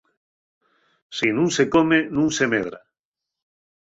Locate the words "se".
1.57-1.63, 2.37-2.45